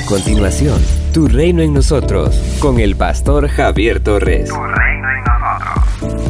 [0.00, 0.80] A continuación,
[1.12, 4.48] Tu Reino en Nosotros, con el pastor Javier Torres.
[4.48, 5.22] Tu Reino en
[6.00, 6.24] Nosotros.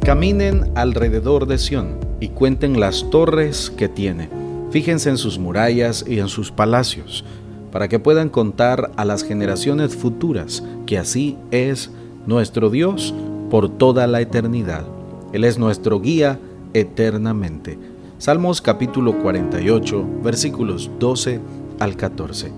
[0.00, 4.30] Caminen alrededor de Sión y cuenten las torres que tiene.
[4.70, 7.26] Fíjense en sus murallas y en sus palacios,
[7.72, 11.90] para que puedan contar a las generaciones futuras que así es
[12.26, 13.12] nuestro Dios
[13.50, 14.86] por toda la eternidad.
[15.34, 16.38] Él es nuestro guía
[16.72, 17.78] eternamente.
[18.18, 21.38] Salmos capítulo 48, versículos 12
[21.78, 22.50] al 14.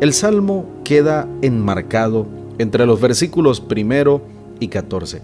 [0.00, 2.26] El salmo queda enmarcado
[2.58, 4.22] entre los versículos primero
[4.60, 5.20] y 14.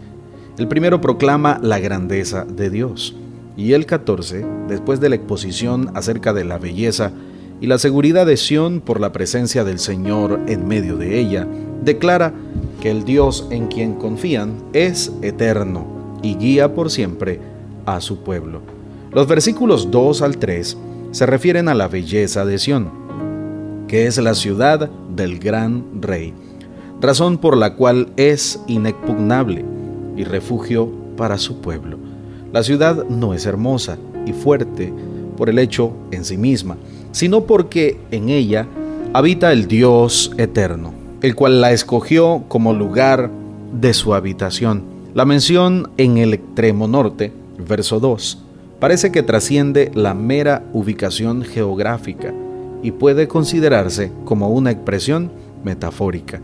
[0.58, 3.14] El primero proclama la grandeza de Dios
[3.56, 7.12] y el 14, después de la exposición acerca de la belleza
[7.60, 11.46] y la seguridad de Sión por la presencia del Señor en medio de ella,
[11.82, 12.32] declara
[12.80, 15.86] que el Dios en quien confían es eterno
[16.22, 17.40] y guía por siempre
[17.86, 18.60] a su pueblo.
[19.12, 20.76] Los versículos 2 al 3
[21.12, 23.05] se refieren a la belleza de Sión,
[23.88, 26.34] que es la ciudad del gran rey,
[27.00, 29.64] razón por la cual es inexpugnable
[30.16, 31.98] y refugio para su pueblo.
[32.52, 34.92] La ciudad no es hermosa y fuerte
[35.36, 36.76] por el hecho en sí misma,
[37.12, 38.66] sino porque en ella
[39.12, 43.30] habita el Dios eterno, el cual la escogió como lugar
[43.72, 44.82] de su habitación.
[45.14, 48.42] La mención en el extremo norte, verso 2,
[48.80, 52.34] parece que trasciende la mera ubicación geográfica
[52.86, 55.32] y puede considerarse como una expresión
[55.64, 56.40] metafórica.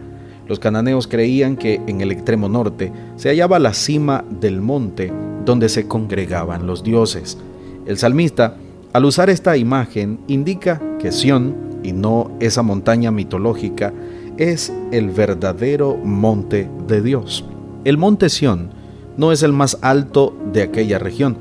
[0.49, 5.13] Los cananeos creían que en el extremo norte se hallaba la cima del monte
[5.45, 7.39] donde se congregaban los dioses.
[7.87, 8.57] El salmista,
[8.93, 13.93] al usar esta imagen, indica que Sión, y no esa montaña mitológica,
[14.37, 17.45] es el verdadero monte de Dios.
[17.85, 18.71] El monte Sión
[19.17, 21.37] no es el más alto de aquella región,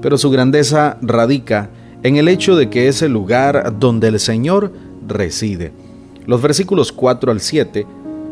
[0.00, 1.70] pero su grandeza radica
[2.02, 4.72] en el hecho de que es el lugar donde el Señor
[5.06, 5.72] reside.
[6.26, 7.86] Los versículos 4 al 7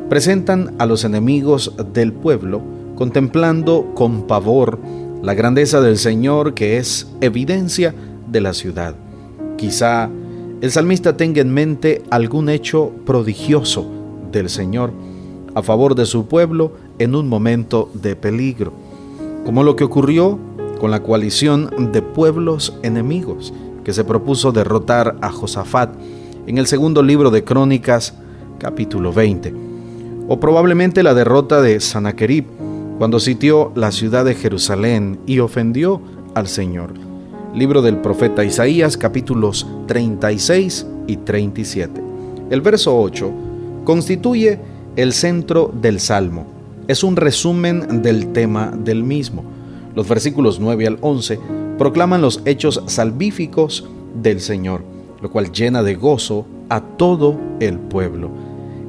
[0.08, 2.62] presentan a los enemigos del pueblo
[2.95, 4.79] contemplando con pavor
[5.23, 7.95] la grandeza del Señor que es evidencia
[8.30, 8.95] de la ciudad.
[9.57, 10.08] Quizá
[10.61, 13.86] el salmista tenga en mente algún hecho prodigioso
[14.33, 14.92] del Señor
[15.55, 18.73] a favor de su pueblo en un momento de peligro,
[19.45, 20.39] como lo que ocurrió
[20.79, 23.53] con la coalición de pueblos enemigos
[23.85, 25.95] que se propuso derrotar a Josafat
[26.47, 28.14] en el segundo libro de Crónicas,
[28.59, 29.55] capítulo 20,
[30.29, 32.45] o probablemente la derrota de Sanaquerib
[32.98, 36.01] cuando sitió la ciudad de Jerusalén y ofendió
[36.35, 36.95] al Señor.
[37.55, 42.03] Libro del profeta Isaías, capítulos 36 y 37.
[42.51, 43.31] El verso 8
[43.85, 44.59] constituye
[44.97, 46.47] el centro del Salmo.
[46.89, 49.55] Es un resumen del tema del mismo.
[49.96, 51.40] Los versículos 9 al 11
[51.79, 53.89] proclaman los hechos salvíficos
[54.23, 54.83] del Señor,
[55.23, 58.29] lo cual llena de gozo a todo el pueblo.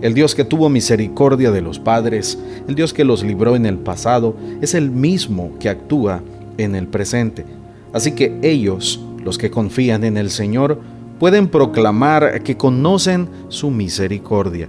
[0.01, 3.77] El Dios que tuvo misericordia de los padres, el Dios que los libró en el
[3.77, 6.21] pasado, es el mismo que actúa
[6.57, 7.45] en el presente.
[7.93, 10.81] Así que ellos, los que confían en el Señor,
[11.19, 14.67] pueden proclamar que conocen su misericordia,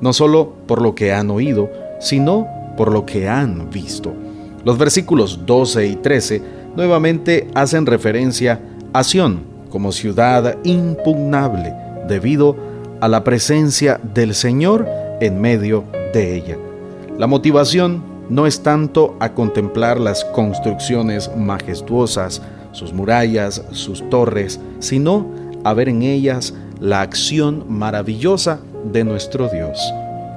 [0.00, 1.68] no solo por lo que han oído,
[2.00, 4.14] sino por lo que han visto.
[4.64, 6.42] Los versículos 12 y 13
[6.76, 8.60] nuevamente hacen referencia
[8.92, 9.40] a Sión
[9.70, 11.74] como ciudad impugnable
[12.06, 12.56] debido
[13.00, 14.86] a la presencia del Señor
[15.20, 16.56] en medio de ella.
[17.18, 25.26] La motivación no es tanto a contemplar las construcciones majestuosas, sus murallas, sus torres, sino
[25.64, 28.60] a ver en ellas la acción maravillosa
[28.92, 29.78] de nuestro Dios.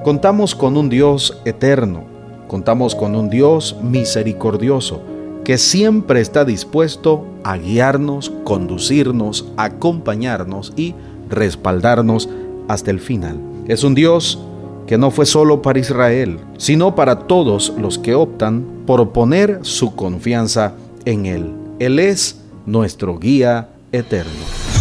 [0.03, 2.14] Contamos con un Dios eterno,
[2.55, 5.01] Contamos con un Dios misericordioso
[5.43, 10.95] que siempre está dispuesto a guiarnos, conducirnos, acompañarnos y
[11.29, 12.29] respaldarnos
[12.69, 13.41] hasta el final.
[13.67, 14.39] Es un Dios
[14.87, 19.93] que no fue solo para Israel, sino para todos los que optan por poner su
[19.93, 21.51] confianza en Él.
[21.79, 24.64] Él es nuestro guía eterno.